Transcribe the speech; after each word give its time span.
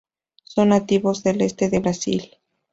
Son 0.45 0.69
nativos 0.69 1.21
del 1.21 1.41
este 1.41 1.69
de 1.69 1.77
Brasil. 1.77 2.37